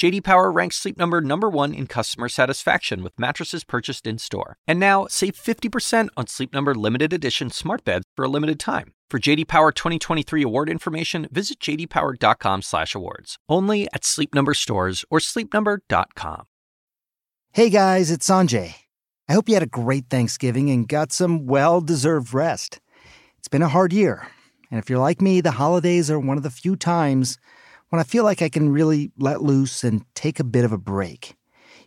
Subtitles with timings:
[0.00, 4.56] JD Power ranks Sleep Number number 1 in customer satisfaction with mattresses purchased in-store.
[4.66, 8.94] And now, save 50% on Sleep Number limited edition smart beds for a limited time.
[9.10, 13.36] For JD Power 2023 award information, visit jdpower.com/awards.
[13.46, 16.46] Only at Sleep Number stores or sleepnumber.com.
[17.52, 18.76] Hey guys, it's Sanjay.
[19.28, 22.80] I hope you had a great Thanksgiving and got some well-deserved rest.
[23.36, 24.28] It's been a hard year,
[24.70, 27.38] and if you're like me, the holidays are one of the few times
[27.90, 30.78] when I feel like I can really let loose and take a bit of a
[30.78, 31.36] break.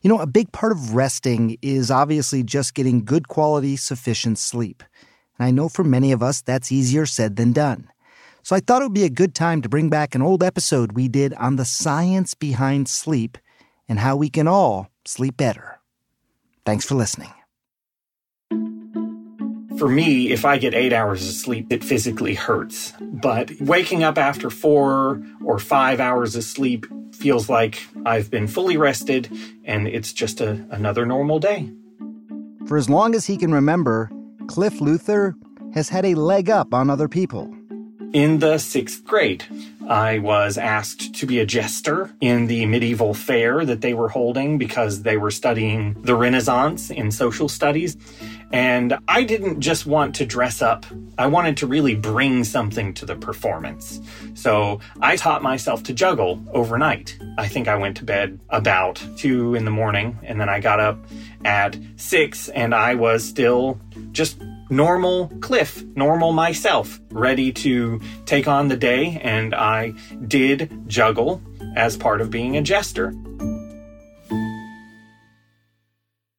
[0.02, 4.84] You know, a big part of resting is obviously just getting good quality, sufficient sleep.
[5.40, 7.90] And I know for many of us that's easier said than done.
[8.44, 10.92] So I thought it would be a good time to bring back an old episode
[10.92, 13.38] we did on the science behind sleep
[13.88, 15.80] and how we can all sleep better.
[16.66, 17.32] Thanks for listening.
[19.78, 22.94] For me, if I get eight hours of sleep, it physically hurts.
[23.02, 28.78] But waking up after four or five hours of sleep feels like I've been fully
[28.78, 29.32] rested
[29.64, 31.72] and it's just a, another normal day.
[32.68, 34.12] For as long as he can remember,
[34.48, 35.36] Cliff Luther
[35.74, 37.54] has had a leg up on other people.
[38.14, 39.44] In the sixth grade,
[39.90, 44.60] I was asked to be a jester in the medieval fair that they were holding
[44.60, 47.98] because they were studying the Renaissance in social studies.
[48.54, 50.86] And I didn't just want to dress up,
[51.18, 54.00] I wanted to really bring something to the performance.
[54.36, 57.18] So I taught myself to juggle overnight.
[57.40, 60.80] I think I went to bed about two in the morning, and then I got
[60.80, 61.04] up
[61.44, 63.80] at six, and I was still
[64.12, 64.40] just
[64.70, 69.96] normal Cliff, normal myself, ready to take on the day, and I
[70.28, 71.42] did juggle
[71.76, 73.16] as part of being a jester.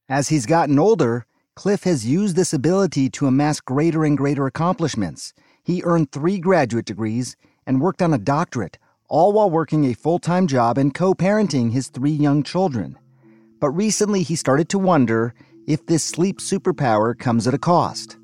[0.08, 1.26] As he's gotten older,
[1.56, 5.32] Cliff has used this ability to amass greater and greater accomplishments.
[5.62, 8.76] He earned three graduate degrees and worked on a doctorate,
[9.08, 12.98] all while working a full time job and co parenting his three young children.
[13.60, 15.32] But recently he started to wonder
[15.64, 18.16] if this sleep superpower comes at a cost.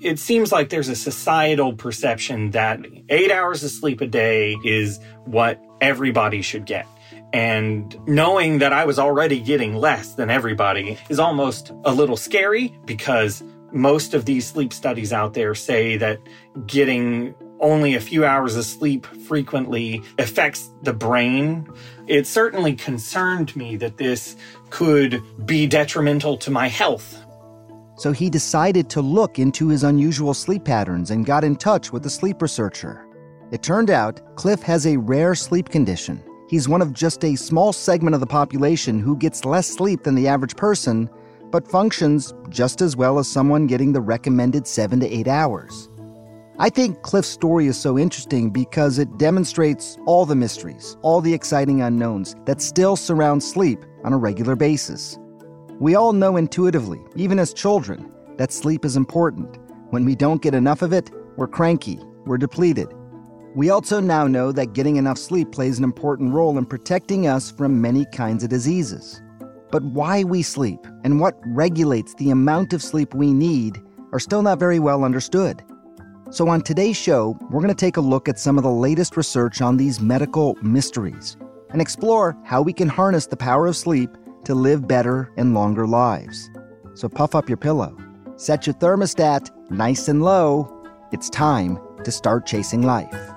[0.00, 5.00] It seems like there's a societal perception that eight hours of sleep a day is
[5.24, 6.86] what everybody should get.
[7.36, 12.74] And knowing that I was already getting less than everybody is almost a little scary
[12.86, 13.42] because
[13.72, 16.18] most of these sleep studies out there say that
[16.66, 21.68] getting only a few hours of sleep frequently affects the brain.
[22.06, 24.34] It certainly concerned me that this
[24.70, 27.22] could be detrimental to my health.
[27.98, 32.06] So he decided to look into his unusual sleep patterns and got in touch with
[32.06, 33.06] a sleep researcher.
[33.52, 37.72] It turned out Cliff has a rare sleep condition He's one of just a small
[37.72, 41.10] segment of the population who gets less sleep than the average person,
[41.50, 45.88] but functions just as well as someone getting the recommended seven to eight hours.
[46.58, 51.34] I think Cliff's story is so interesting because it demonstrates all the mysteries, all the
[51.34, 55.18] exciting unknowns that still surround sleep on a regular basis.
[55.80, 59.58] We all know intuitively, even as children, that sleep is important.
[59.90, 62.88] When we don't get enough of it, we're cranky, we're depleted,
[63.56, 67.50] we also now know that getting enough sleep plays an important role in protecting us
[67.50, 69.22] from many kinds of diseases.
[69.70, 74.42] But why we sleep and what regulates the amount of sleep we need are still
[74.42, 75.64] not very well understood.
[76.30, 79.16] So, on today's show, we're going to take a look at some of the latest
[79.16, 81.38] research on these medical mysteries
[81.70, 84.10] and explore how we can harness the power of sleep
[84.44, 86.50] to live better and longer lives.
[86.92, 87.96] So, puff up your pillow,
[88.36, 90.70] set your thermostat nice and low.
[91.10, 93.35] It's time to start chasing life.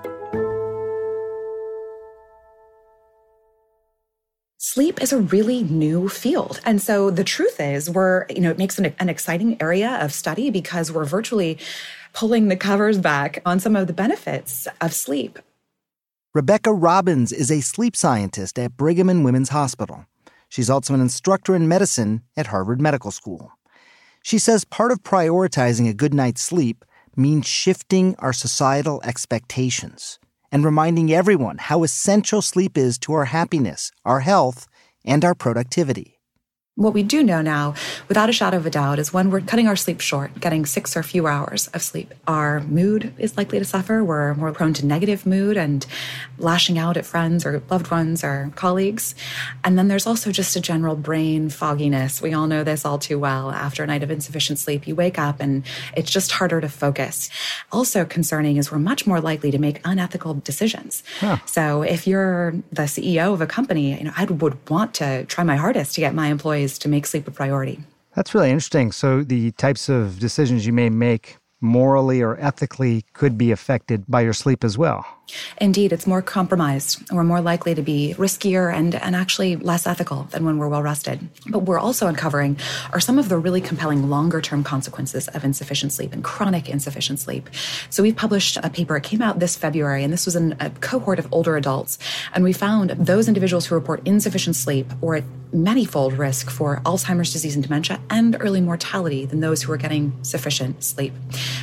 [4.60, 6.60] Sleep is a really new field.
[6.66, 10.12] And so the truth is, we're, you know, it makes an, an, exciting area of
[10.12, 11.56] study because we're virtually
[12.12, 15.38] pulling the covers back on some of the benefits of sleep.
[16.34, 20.04] Rebecca Robbins is a sleep scientist at Brigham and Women's Hospital.
[20.50, 23.52] She's also an instructor in medicine at Harvard Medical School.
[24.22, 26.84] She says part of prioritizing a good night's sleep
[27.16, 30.18] means shifting our societal expectations
[30.52, 34.66] and reminding everyone how essential sleep is to our happiness, our health,
[35.04, 36.19] and our productivity.
[36.76, 37.74] What we do know now,
[38.06, 40.96] without a shadow of a doubt, is when we're cutting our sleep short, getting six
[40.96, 44.04] or fewer hours of sleep, our mood is likely to suffer.
[44.04, 45.84] We're more prone to negative mood and
[46.38, 49.16] lashing out at friends or loved ones or colleagues.
[49.64, 52.22] And then there's also just a general brain fogginess.
[52.22, 53.50] We all know this all too well.
[53.50, 55.64] After a night of insufficient sleep, you wake up and
[55.96, 57.30] it's just harder to focus.
[57.72, 61.02] Also concerning is we're much more likely to make unethical decisions.
[61.18, 61.38] Huh.
[61.46, 65.42] So if you're the CEO of a company, you know, I would want to try
[65.42, 67.80] my hardest to get my employees to make sleep a priority.
[68.14, 68.92] That's really interesting.
[68.92, 74.22] So, the types of decisions you may make morally or ethically could be affected by
[74.22, 75.04] your sleep as well.
[75.60, 77.10] Indeed, it's more compromised.
[77.10, 80.82] We're more likely to be riskier and, and actually less ethical than when we're well
[80.82, 81.20] rested.
[81.46, 82.58] But we're also uncovering
[82.92, 87.20] are some of the really compelling longer term consequences of insufficient sleep and chronic insufficient
[87.20, 87.48] sleep.
[87.90, 90.70] So we've published a paper, it came out this February, and this was in a
[90.70, 91.98] cohort of older adults.
[92.34, 97.32] And we found those individuals who report insufficient sleep were at manyfold risk for Alzheimer's
[97.32, 101.12] disease and dementia and early mortality than those who are getting sufficient sleep.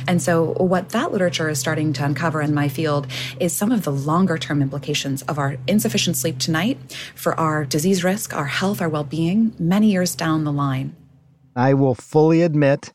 [0.06, 3.06] And so what that literature is starting to uncover in my field
[3.40, 6.78] is some of the longer term implications of our insufficient sleep tonight
[7.16, 10.94] for our disease risk, our health, our well being, many years down the line.
[11.56, 12.92] I will fully admit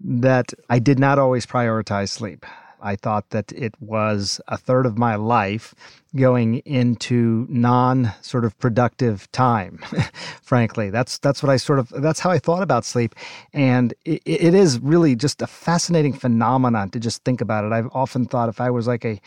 [0.00, 2.44] that I did not always prioritize sleep.
[2.82, 5.74] I thought that it was a third of my life
[6.14, 9.78] going into non sort of productive time
[10.42, 10.90] frankly.
[10.90, 13.14] That's that's what i sort of that's how i thought about sleep.
[13.52, 17.72] And it, it is really just a fascinating phenomenon to just think about it.
[17.72, 19.20] I've often thought if i was like a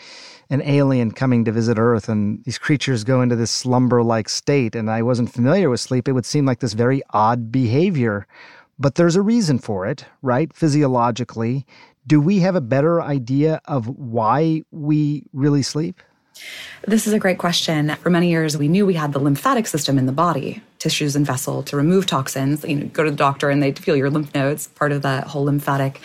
[0.49, 4.75] an alien coming to visit earth and these creatures go into this slumber like state
[4.75, 8.27] and i wasn't familiar with sleep it would seem like this very odd behavior.
[8.77, 10.53] But there's a reason for it right?
[10.53, 11.65] Physiologically
[12.07, 16.01] do we have a better idea of why we really sleep
[16.85, 17.95] this is a great question.
[17.95, 21.25] For many years, we knew we had the lymphatic system in the body tissues and
[21.25, 22.63] vessel to remove toxins.
[22.63, 25.27] You know, go to the doctor and they feel your lymph nodes, part of that
[25.27, 25.99] whole lymphatic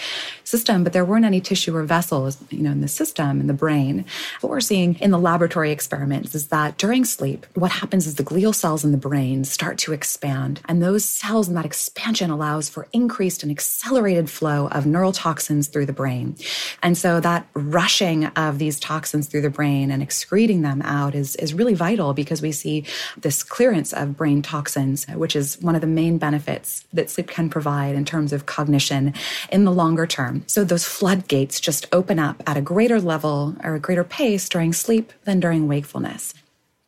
[0.45, 3.55] system, but there weren't any tissue or vessels, you know, in the system, in the
[3.55, 4.05] brain.
[4.41, 8.25] What we're seeing in the laboratory experiments is that during sleep, what happens is the
[8.25, 10.61] glial cells in the brain start to expand.
[10.67, 15.87] And those cells and that expansion allows for increased and accelerated flow of neurotoxins through
[15.87, 16.37] the brain.
[16.83, 21.37] And so that rushing of these toxins through the brain and excreting them out is,
[21.37, 22.85] is really vital because we see
[23.19, 27.29] this clearance of brain toxins toxins, which is one of the main benefits that sleep
[27.29, 29.15] can provide in terms of cognition
[29.51, 30.43] in the longer term.
[30.47, 34.75] So those floodgates just open up at a greater level or a greater pace during
[34.75, 36.35] sleep than during wakefulness.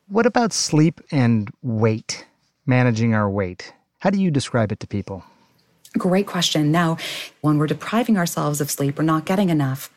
[0.09, 2.27] What about sleep and weight,
[2.67, 3.73] managing our weight?
[4.01, 5.25] How do you describe it to people?
[5.97, 6.71] Great question.
[6.73, 6.99] Now,
[7.41, 9.91] when we're depriving ourselves of sleep, we're not getting enough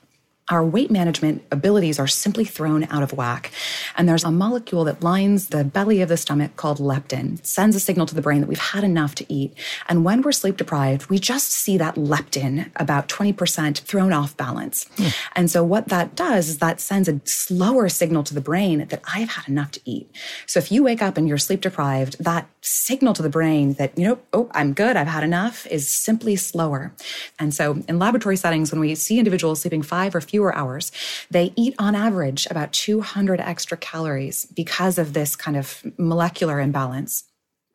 [0.50, 3.52] our weight management abilities are simply thrown out of whack.
[3.98, 7.40] And there's a molecule that lines the belly of the stomach called leptin.
[7.40, 9.56] It sends a signal to the brain that we've had enough to eat.
[9.90, 14.86] And when we're sleep deprived, we just see that leptin about 20% thrown off balance.
[14.98, 15.16] Mm.
[15.36, 19.02] And so what that does is that sends a slower signal to the brain that
[19.16, 20.12] I've had enough to eat.
[20.46, 23.98] So if you wake up and you're sleep deprived, that signal to the brain that,
[23.98, 26.94] you know, oh, I'm good, I've had enough is simply slower.
[27.40, 30.92] And so in laboratory settings, when we see individuals sleeping five or fewer fewer hours,
[31.32, 37.24] they eat on average about 200 extra calories because of this kind of molecular imbalance.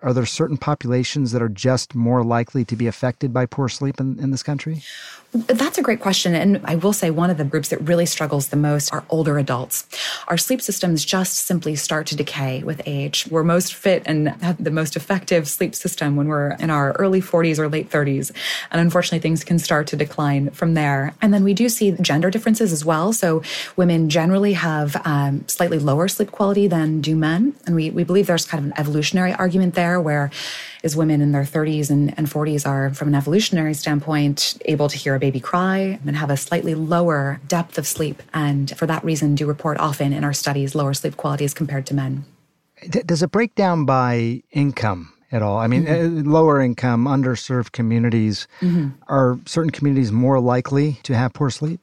[0.03, 4.01] Are there certain populations that are just more likely to be affected by poor sleep
[4.01, 4.83] in, in this country?
[5.33, 6.35] That's a great question.
[6.35, 9.39] And I will say one of the groups that really struggles the most are older
[9.39, 9.87] adults.
[10.27, 13.29] Our sleep systems just simply start to decay with age.
[13.31, 17.21] We're most fit and have the most effective sleep system when we're in our early
[17.21, 18.33] 40s or late 30s.
[18.73, 21.15] And unfortunately, things can start to decline from there.
[21.23, 23.13] And then we do see gender differences as well.
[23.13, 23.43] So
[23.77, 27.55] women generally have um, slightly lower sleep quality than do men.
[27.67, 30.31] And we, we believe there's kind of an evolutionary argument there where
[30.83, 34.99] is women in their 30s and, and 40s are, from an evolutionary standpoint, able to
[34.99, 38.23] hear a baby cry and have a slightly lower depth of sleep.
[38.35, 41.87] And for that reason, do report often in our studies lower sleep quality as compared
[41.87, 42.25] to men.
[42.89, 45.13] Does it break down by income?
[45.33, 45.59] at all.
[45.59, 46.29] I mean, mm-hmm.
[46.29, 48.89] Uh, lower income, underserved communities, mm-hmm.
[49.09, 51.81] are certain communities more likely to have poor sleep?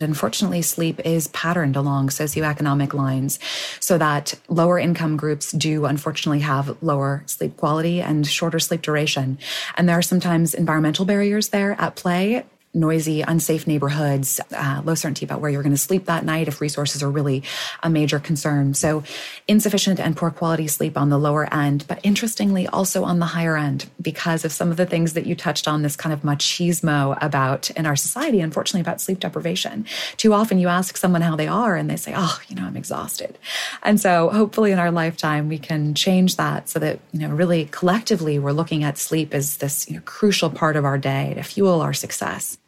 [0.00, 3.38] Unfortunately, sleep is patterned along socioeconomic lines
[3.80, 9.38] so that lower income groups do unfortunately have lower sleep quality and shorter sleep duration.
[9.76, 12.44] And there are sometimes environmental barriers there at play
[12.78, 16.60] noisy, unsafe neighborhoods, uh, low certainty about where you're going to sleep that night if
[16.60, 17.42] resources are really
[17.82, 18.74] a major concern.
[18.74, 19.02] So
[19.46, 23.56] insufficient and poor quality sleep on the lower end, but interestingly also on the higher
[23.56, 27.18] end because of some of the things that you touched on, this kind of machismo
[27.20, 29.84] about in our society, unfortunately, about sleep deprivation.
[30.16, 32.76] Too often you ask someone how they are and they say, oh, you know, I'm
[32.76, 33.38] exhausted.
[33.82, 37.66] And so hopefully in our lifetime, we can change that so that, you know, really
[37.66, 41.42] collectively we're looking at sleep as this you know, crucial part of our day to
[41.42, 42.58] fuel our success.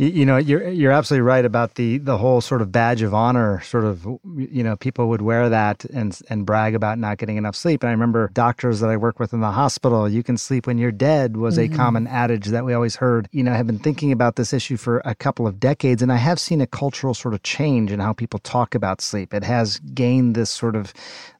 [0.00, 3.12] You, you, know, you're you're absolutely right about the the whole sort of badge of
[3.12, 3.60] honor.
[3.60, 7.54] Sort of, you know, people would wear that and and brag about not getting enough
[7.54, 7.82] sleep.
[7.82, 10.08] And I remember doctors that I work with in the hospital.
[10.08, 11.74] You can sleep when you're dead was mm-hmm.
[11.74, 13.28] a common adage that we always heard.
[13.30, 16.10] You know, I have been thinking about this issue for a couple of decades, and
[16.10, 19.34] I have seen a cultural sort of change in how people talk about sleep.
[19.34, 20.94] It has gained this sort of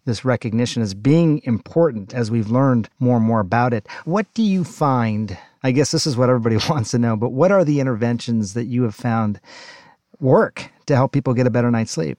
[0.04, 3.86] this recognition as being important as we've learned more and more about it.
[4.04, 7.52] What do you find I guess this is what everybody wants to know, but what
[7.52, 9.40] are the interventions that you have found
[10.18, 12.18] work to help people get a better night's sleep?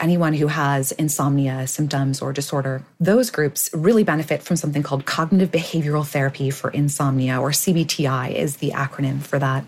[0.00, 5.50] Anyone who has insomnia symptoms or disorder, those groups really benefit from something called cognitive
[5.50, 9.64] behavioral therapy for insomnia, or CBTI is the acronym for that.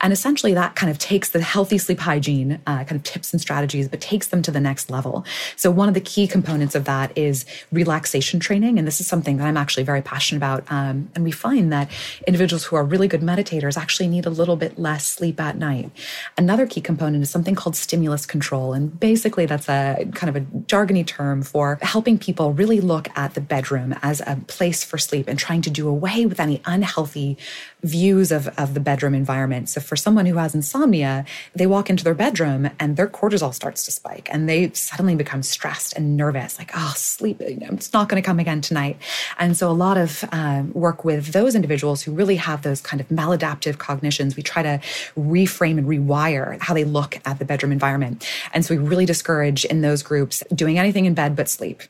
[0.00, 3.40] And essentially, that kind of takes the healthy sleep hygiene uh, kind of tips and
[3.40, 5.24] strategies, but takes them to the next level.
[5.56, 8.78] So, one of the key components of that is relaxation training.
[8.78, 10.64] And this is something that I'm actually very passionate about.
[10.70, 11.90] Um, and we find that
[12.26, 15.90] individuals who are really good meditators actually need a little bit less sleep at night.
[16.36, 18.72] Another key component is something called stimulus control.
[18.72, 23.34] And basically, that's a kind of a jargony term for helping people really look at
[23.34, 27.38] the bedroom as a place for sleep and trying to do away with any unhealthy
[27.82, 29.68] views of, of the bedroom environment.
[29.68, 31.24] So for someone who has insomnia,
[31.54, 35.42] they walk into their bedroom and their cortisol starts to spike and they suddenly become
[35.42, 38.98] stressed and nervous, like, oh, sleep, you know, it's not going to come again tonight.
[39.38, 43.00] And so a lot of um, work with those individuals who really have those kind
[43.00, 44.80] of maladaptive cognitions, we try to
[45.18, 48.26] reframe and rewire how they look at the bedroom environment.
[48.52, 51.82] And so we really discourage in those groups doing anything in bed but sleep.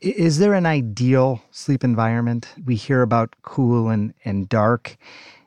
[0.00, 2.48] Is there an ideal sleep environment?
[2.64, 4.96] We hear about cool and, and dark.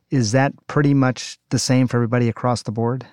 [0.09, 3.05] Is that pretty much the same for everybody across the board?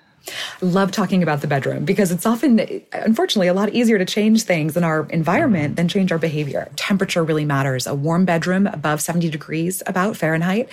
[0.61, 2.59] Love talking about the bedroom because it's often,
[2.91, 6.69] unfortunately, a lot easier to change things in our environment than change our behavior.
[6.75, 7.87] Temperature really matters.
[7.87, 10.69] A warm bedroom above 70 degrees about Fahrenheit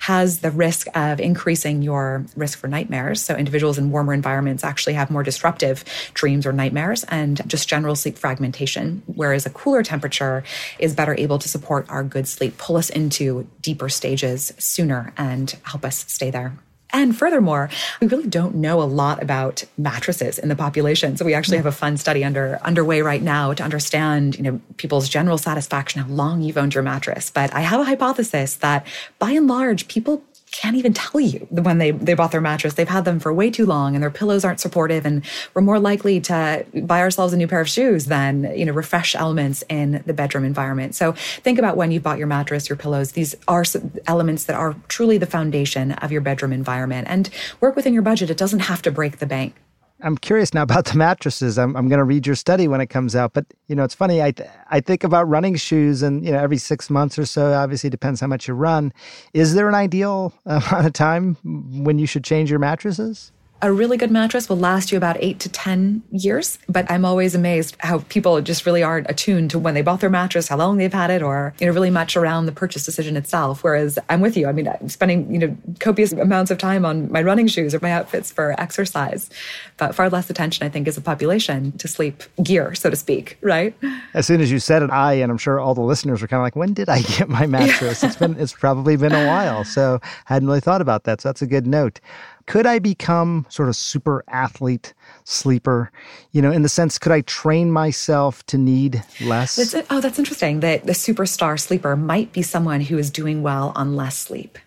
[0.00, 3.22] has the risk of increasing your risk for nightmares.
[3.22, 7.96] So individuals in warmer environments actually have more disruptive dreams or nightmares and just general
[7.96, 10.44] sleep fragmentation, whereas a cooler temperature
[10.78, 15.56] is better able to support our good sleep, pull us into deeper stages sooner and
[15.64, 16.56] help us stay there.
[16.90, 17.68] And furthermore,
[18.00, 21.16] we really don't know a lot about mattresses in the population.
[21.16, 21.64] So we actually mm.
[21.64, 26.00] have a fun study under underway right now to understand, you know, people's general satisfaction,
[26.00, 27.30] how long you've owned your mattress.
[27.30, 28.86] But I have a hypothesis that
[29.18, 32.74] by and large, people can't even tell you when they, they bought their mattress.
[32.74, 35.06] They've had them for way too long and their pillows aren't supportive.
[35.06, 35.24] And
[35.54, 39.14] we're more likely to buy ourselves a new pair of shoes than, you know, refresh
[39.14, 40.94] elements in the bedroom environment.
[40.94, 43.12] So think about when you bought your mattress, your pillows.
[43.12, 43.64] These are
[44.06, 48.30] elements that are truly the foundation of your bedroom environment and work within your budget.
[48.30, 49.54] It doesn't have to break the bank.
[50.00, 51.58] I'm curious now about the mattresses.
[51.58, 53.32] I'm, I'm going to read your study when it comes out.
[53.32, 54.22] But, you know, it's funny.
[54.22, 57.52] I, th- I think about running shoes and, you know, every six months or so,
[57.52, 58.92] obviously depends how much you run.
[59.34, 61.36] Is there an ideal uh, amount of time
[61.84, 63.32] when you should change your mattresses?
[63.60, 66.58] A really good mattress will last you about eight to 10 years.
[66.68, 70.10] But I'm always amazed how people just really aren't attuned to when they bought their
[70.10, 73.16] mattress, how long they've had it, or, you know, really much around the purchase decision
[73.16, 73.64] itself.
[73.64, 74.46] Whereas I'm with you.
[74.46, 77.80] I mean, I'm spending, you know, copious amounts of time on my running shoes or
[77.80, 79.28] my outfits for exercise,
[79.76, 83.38] but far less attention, I think, as a population to sleep gear, so to speak,
[83.42, 83.74] right?
[84.14, 86.40] As soon as you said it, I, and I'm sure all the listeners were kind
[86.40, 88.04] of like, when did I get my mattress?
[88.04, 89.64] It's been, it's probably been a while.
[89.64, 91.20] So I hadn't really thought about that.
[91.20, 92.00] So that's a good note
[92.48, 95.92] could I become sort of super athlete sleeper?
[96.32, 99.56] You know, in the sense, could I train myself to need less?
[99.56, 100.60] That's, oh, that's interesting.
[100.60, 104.58] That the superstar sleeper might be someone who is doing well on less sleep.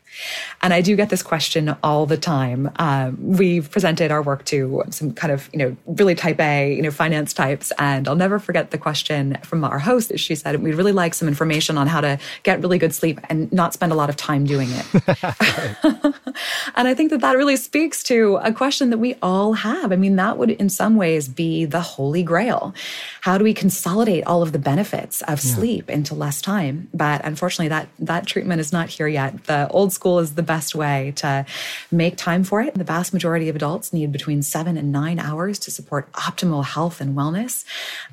[0.61, 2.71] And I do get this question all the time.
[2.77, 6.81] Um, we've presented our work to some kind of, you know, really type A, you
[6.81, 7.71] know, finance types.
[7.79, 10.17] And I'll never forget the question from our host.
[10.19, 13.51] She said, we'd really like some information on how to get really good sleep and
[13.51, 14.85] not spend a lot of time doing it.
[16.75, 19.91] and I think that that really speaks to a question that we all have.
[19.91, 22.73] I mean, that would in some ways be the holy grail.
[23.21, 25.55] How do we consolidate all of the benefits of yeah.
[25.55, 26.89] sleep into less time?
[26.93, 29.45] But unfortunately, that, that treatment is not here yet.
[29.45, 31.45] The old school is the best way to
[31.91, 32.73] make time for it.
[32.73, 36.99] The vast majority of adults need between seven and nine hours to support optimal health
[36.99, 37.63] and wellness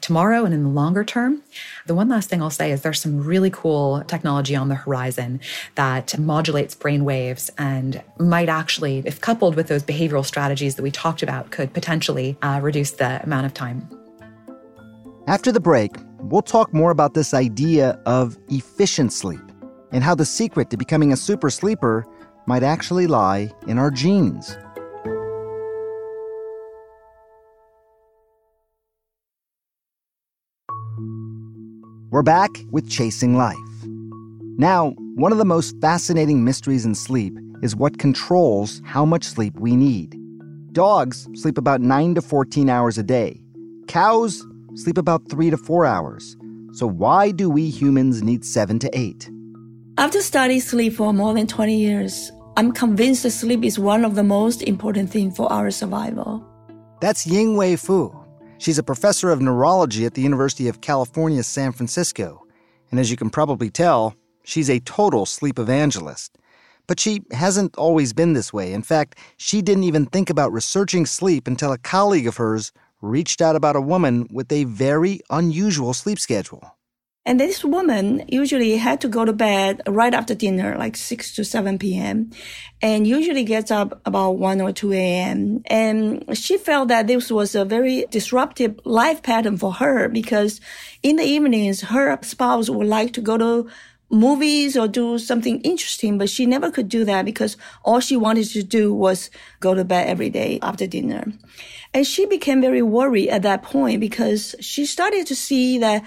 [0.00, 1.42] tomorrow and in the longer term.
[1.87, 5.40] The one last thing I'll say is there's some really cool technology on the horizon
[5.75, 10.90] that modulates brain waves and might actually, if coupled with those behavioral strategies that we
[10.90, 13.88] talked about, could potentially uh, reduce the amount of time.
[15.26, 19.48] After the break, we'll talk more about this idea of efficient sleep
[19.92, 22.07] and how the secret to becoming a super sleeper
[22.47, 24.57] might actually lie in our genes.
[32.11, 33.57] We're back with Chasing Life.
[34.57, 39.54] Now, one of the most fascinating mysteries in sleep is what controls how much sleep
[39.59, 40.16] we need.
[40.73, 43.40] Dogs sleep about 9 to 14 hours a day.
[43.88, 46.37] Cows sleep about 3 to 4 hours.
[46.73, 49.30] So, why do we humans need 7 to 8?
[49.99, 54.14] After studying sleep for more than 20 years, I'm convinced that sleep is one of
[54.14, 56.47] the most important things for our survival.
[57.00, 58.14] That's Ying-Hui Fu.
[58.59, 62.47] She's a professor of neurology at the University of California, San Francisco.
[62.93, 64.14] And as you can probably tell,
[64.45, 66.38] she's a total sleep evangelist.
[66.87, 68.73] But she hasn't always been this way.
[68.73, 72.71] In fact, she didn't even think about researching sleep until a colleague of hers
[73.02, 76.77] reached out about a woman with a very unusual sleep schedule.
[77.28, 81.44] And this woman usually had to go to bed right after dinner, like 6 to
[81.44, 82.30] 7 p.m.
[82.80, 85.61] and usually gets up about 1 or 2 a.m.
[85.66, 90.62] And she felt that this was a very disruptive life pattern for her because
[91.02, 93.68] in the evenings, her spouse would like to go to
[94.11, 98.49] movies or do something interesting, but she never could do that because all she wanted
[98.52, 99.28] to do was
[99.61, 101.30] go to bed every day after dinner.
[101.92, 106.04] And she became very worried at that point because she started to see that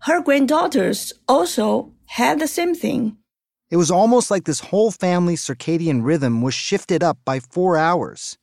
[0.00, 3.16] her granddaughters also had the same thing.
[3.70, 8.38] It was almost like this whole family's circadian rhythm was shifted up by four hours.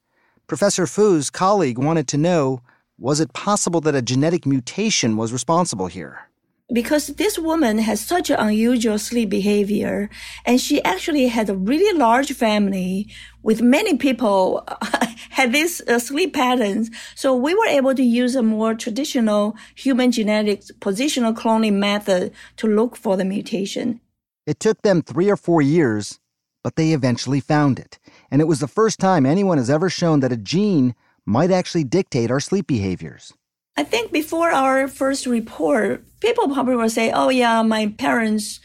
[0.48, 2.62] Professor Fu's colleague wanted to know
[2.98, 6.31] was it possible that a genetic mutation was responsible here?
[6.72, 10.10] Because this woman has such an unusual sleep behavior
[10.46, 13.08] and she actually had a really large family
[13.44, 14.68] with many people
[15.32, 16.90] had these uh, sleep patterns.
[17.16, 22.68] So we were able to use a more traditional human genetics positional cloning method to
[22.68, 24.00] look for the mutation.
[24.46, 26.20] It took them three or four years,
[26.64, 28.00] but they eventually found it.
[28.30, 31.84] And it was the first time anyone has ever shown that a gene might actually
[31.84, 33.34] dictate our sleep behaviors.
[33.82, 38.60] I think before our first report, people probably will say, oh, yeah, my parents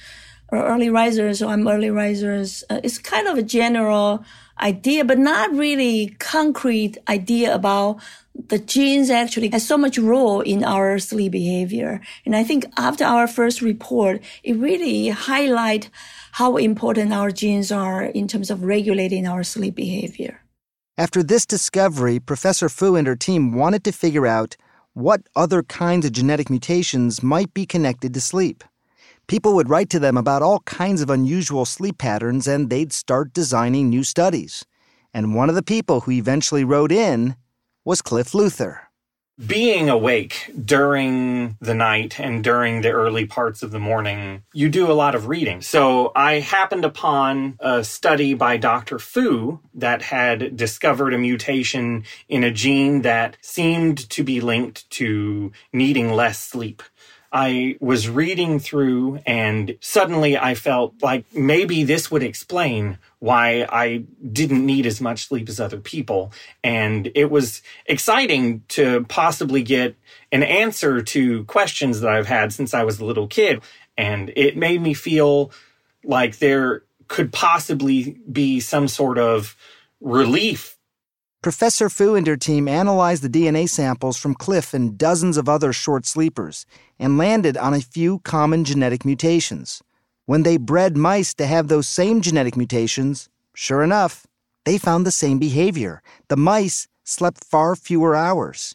[0.51, 2.63] are early risers, or I'm early risers.
[2.69, 4.23] Uh, it's kind of a general
[4.61, 7.99] idea, but not really concrete idea about
[8.35, 12.03] the genes actually has so much role in our sleep behavior.
[12.27, 15.89] And I think after our first report, it really highlight
[16.33, 20.43] how important our genes are in terms of regulating our sleep behavior.
[20.99, 24.59] After this discovery, Professor Fu and her team wanted to figure out
[24.97, 28.65] what other kinds of genetic mutations might be connected to sleep.
[29.27, 33.35] People would write to them about all kinds of unusual sleep patterns and they'd start
[33.35, 34.65] designing new studies.
[35.13, 37.37] And one of the people who eventually wrote in
[37.85, 38.86] was Cliff Luther
[39.45, 44.91] being awake during the night and during the early parts of the morning, you do
[44.91, 45.61] a lot of reading.
[45.61, 48.99] So I happened upon a study by Dr.
[48.99, 55.53] Fu that had discovered a mutation in a gene that seemed to be linked to
[55.73, 56.83] needing less sleep.
[57.33, 64.05] I was reading through and suddenly I felt like maybe this would explain why I
[64.33, 66.33] didn't need as much sleep as other people.
[66.65, 69.97] And it was exciting to possibly get
[70.33, 73.63] an answer to questions that I've had since I was a little kid.
[73.99, 75.51] And it made me feel
[76.05, 79.57] like there could possibly be some sort of
[80.01, 80.77] relief
[81.47, 85.73] Professor Fu and her team analyzed the DNA samples from Cliff and dozens of other
[85.73, 86.67] short sleepers
[86.99, 89.81] and landed on a few common genetic mutations.
[90.27, 94.27] When they bred mice to have those same genetic mutations, sure enough,
[94.65, 96.03] they found the same behavior.
[96.27, 98.75] The mice slept far fewer hours.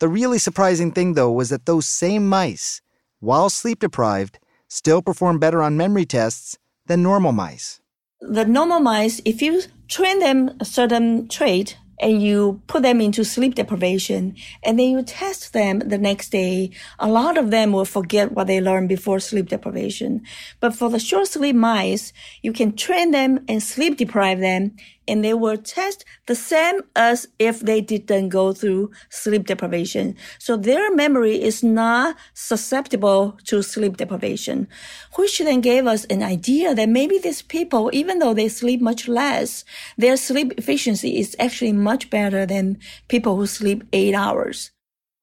[0.00, 2.82] The really surprising thing, though, was that those same mice,
[3.20, 7.80] while sleep deprived, still performed better on memory tests than normal mice.
[8.20, 13.24] The normal mice, if you train them a certain trait, and you put them into
[13.24, 17.84] sleep deprivation and then you test them the next day, a lot of them will
[17.84, 20.22] forget what they learned before sleep deprivation.
[20.60, 24.76] But for the short sleep mice, you can train them and sleep deprive them
[25.08, 30.16] and they will test the same as if they didn't go through sleep deprivation.
[30.38, 34.68] So their memory is not susceptible to sleep deprivation,
[35.16, 39.08] which then gave us an idea that maybe these people, even though they sleep much
[39.08, 39.64] less,
[39.96, 44.70] their sleep efficiency is actually much better than people who sleep eight hours.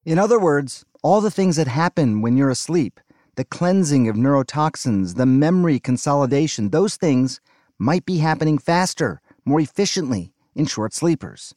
[0.04, 3.00] In other words, all the things that happen when you're asleep,
[3.36, 7.40] the cleansing of neurotoxins, the memory consolidation, those things
[7.78, 11.54] might be happening faster, more efficiently in short sleepers.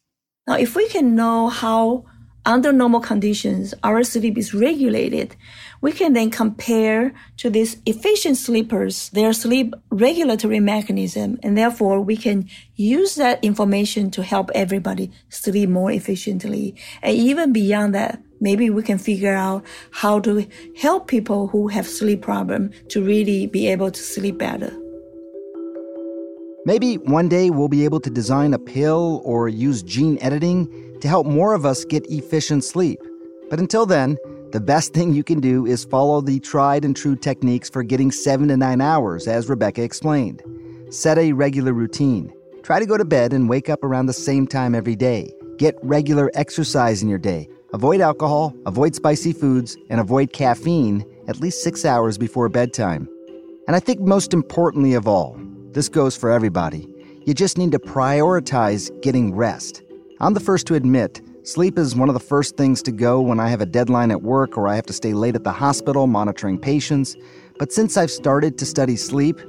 [0.47, 2.05] Now, if we can know how
[2.45, 5.35] under normal conditions our sleep is regulated,
[5.81, 12.15] we can then compare to these efficient sleepers their sleep regulatory mechanism, and therefore we
[12.15, 16.75] can use that information to help everybody sleep more efficiently.
[17.01, 20.47] And even beyond that, maybe we can figure out how to
[20.77, 24.78] help people who have sleep problem to really be able to sleep better.
[26.65, 31.07] Maybe one day we'll be able to design a pill or use gene editing to
[31.07, 32.99] help more of us get efficient sleep.
[33.49, 34.17] But until then,
[34.51, 38.11] the best thing you can do is follow the tried and true techniques for getting
[38.11, 40.43] seven to nine hours, as Rebecca explained.
[40.89, 42.33] Set a regular routine.
[42.61, 45.33] Try to go to bed and wake up around the same time every day.
[45.57, 47.47] Get regular exercise in your day.
[47.73, 53.07] Avoid alcohol, avoid spicy foods, and avoid caffeine at least six hours before bedtime.
[53.67, 55.39] And I think most importantly of all,
[55.71, 56.87] this goes for everybody.
[57.27, 59.83] You just need to prioritize getting rest.
[60.19, 63.39] I'm the first to admit sleep is one of the first things to go when
[63.39, 66.07] I have a deadline at work or I have to stay late at the hospital
[66.07, 67.15] monitoring patients.
[67.59, 69.39] But since I've started to study sleep,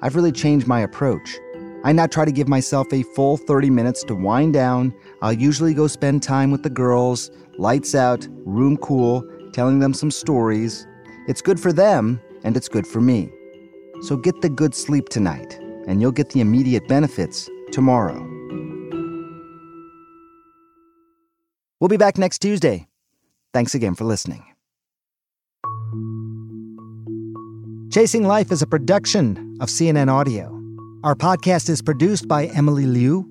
[0.00, 1.38] I've really changed my approach.
[1.82, 4.94] I now try to give myself a full 30 minutes to wind down.
[5.22, 10.12] I'll usually go spend time with the girls, lights out, room cool, telling them some
[10.12, 10.86] stories.
[11.26, 13.32] It's good for them, and it's good for me.
[14.02, 18.20] So get the good sleep tonight and you'll get the immediate benefits tomorrow.
[21.80, 22.88] We'll be back next Tuesday.
[23.52, 24.44] Thanks again for listening.
[27.92, 30.50] Chasing Life is a production of CNN Audio.
[31.04, 33.24] Our podcast is produced by Emily Liu,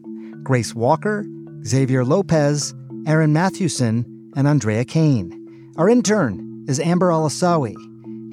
[0.43, 1.25] Grace Walker,
[1.65, 2.73] Xavier Lopez,
[3.07, 5.73] Aaron Mathewson, and Andrea Kane.
[5.77, 7.75] Our intern is Amber Alasawi.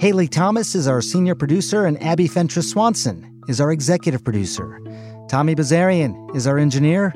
[0.00, 4.80] Haley Thomas is our senior producer, and Abby Fentress Swanson is our executive producer.
[5.28, 7.12] Tommy Bazarian is our engineer.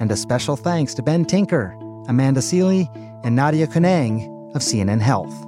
[0.00, 1.74] And a special thanks to Ben Tinker,
[2.06, 2.88] Amanda Sealy,
[3.24, 5.47] and Nadia Kounang of CNN Health.